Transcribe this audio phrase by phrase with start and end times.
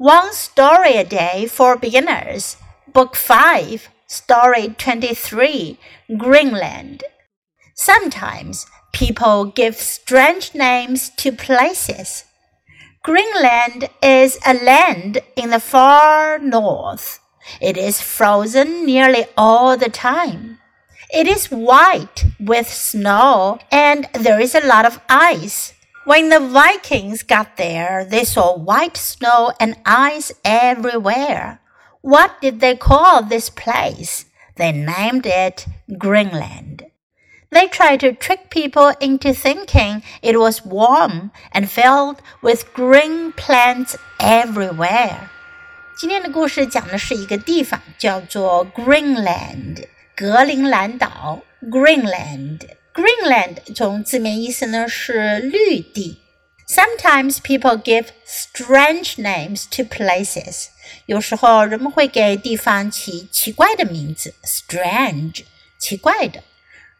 [0.00, 2.56] One Story a Day for Beginners,
[2.90, 5.78] Book 5, Story 23,
[6.16, 7.04] Greenland.
[7.74, 12.24] Sometimes people give strange names to places.
[13.04, 17.20] Greenland is a land in the far north.
[17.60, 20.60] It is frozen nearly all the time.
[21.12, 25.74] It is white with snow and there is a lot of ice.
[26.05, 31.59] When the Vikings got there, they saw white snow and ice everywhere.
[32.01, 34.25] What did they call this place?
[34.55, 35.65] They named it
[35.97, 36.85] Greenland.
[37.51, 43.95] They tried to trick people into thinking it was warm and filled with green plants
[44.19, 45.29] everywhere.
[45.97, 49.87] 今天的故事讲的是一个地方，叫做 Greenland。
[50.15, 52.61] 格陵兰岛 （Greenland）。
[52.93, 56.21] Greenland 从字面意思呢是绿地。
[56.67, 60.67] Sometimes people give strange names to places。
[61.05, 65.43] 有时候人们会给地方起奇怪的名字，strange，
[65.77, 66.43] 奇怪的。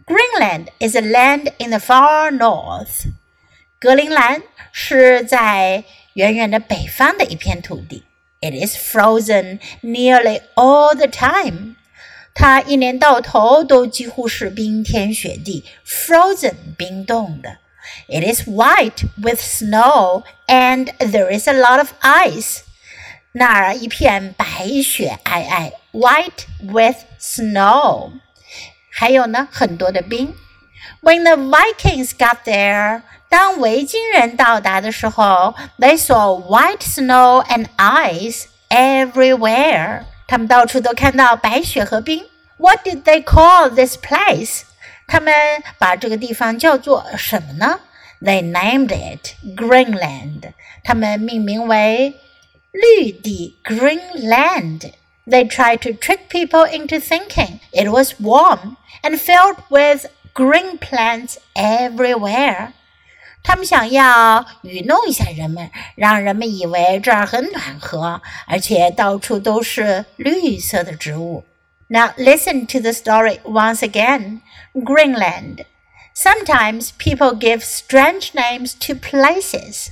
[0.06, 3.08] Greenland is a land in the far north。
[3.80, 8.04] 格陵兰是在远远的北方的一片土地。
[8.42, 11.76] It is frozen nearly all the time。
[12.34, 17.58] 它一年到头都几乎是冰天雪地，frozen 冰冻的。
[18.08, 22.60] It is white with snow and there is a lot of ice。
[23.32, 24.46] 那儿一片白
[24.84, 28.12] 雪皑皑，white with snow。
[28.92, 30.34] 还有呢，很多的冰。
[31.02, 40.04] When the Vikings got there，当维京人到达的时候，they saw white snow and ice everywhere。
[40.30, 42.26] 他们到处都看到白雪和冰。
[42.58, 44.62] What did they call this place？
[45.08, 45.34] 他们
[45.78, 47.80] 把这个地方叫做什么呢？
[48.22, 50.54] They named it Greenland。
[50.84, 52.16] 他们命名为
[52.72, 61.38] 绿地 Greenland。They tried to trick people into thinking it was warm and filled with green plants
[61.56, 62.74] everywhere.
[63.44, 71.44] 他们想要愚弄一下人们，让人们以为这儿很暖和，而且到处都是绿色的植物。
[71.88, 74.42] Now listen to the story once again.
[74.74, 75.66] Greenland.
[76.16, 79.90] Sometimes people give strange names to places.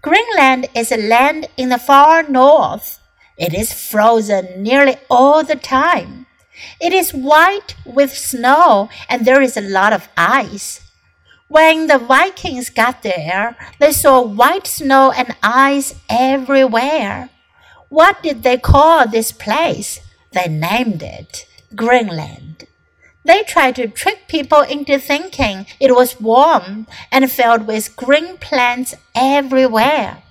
[0.00, 2.98] Greenland is a land in the far north.
[3.36, 6.26] It is frozen nearly all the time.
[6.80, 10.80] It is white with snow and there is a lot of ice.
[11.53, 17.29] When the Vikings got there, they saw white snow and ice everywhere.
[17.89, 19.99] What did they call this place?
[20.31, 22.65] They named it Greenland.
[23.23, 28.95] They tried to trick people into thinking it was warm and filled with green plants
[29.13, 30.23] everywhere.